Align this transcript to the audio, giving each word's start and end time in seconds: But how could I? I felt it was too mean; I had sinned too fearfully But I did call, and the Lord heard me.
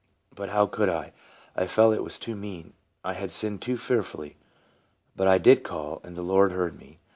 But 0.33 0.49
how 0.49 0.65
could 0.65 0.89
I? 0.89 1.13
I 1.55 1.67
felt 1.67 1.93
it 1.93 2.03
was 2.03 2.17
too 2.17 2.35
mean; 2.35 2.73
I 3.03 3.13
had 3.13 3.29
sinned 3.29 3.61
too 3.61 3.77
fearfully 3.77 4.35
But 5.15 5.27
I 5.27 5.37
did 5.37 5.61
call, 5.61 6.01
and 6.03 6.15
the 6.15 6.23
Lord 6.23 6.53
heard 6.53 6.75
me. 6.79 6.97